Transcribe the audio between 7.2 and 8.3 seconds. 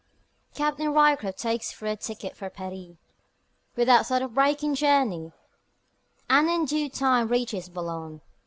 reaches Boulogne.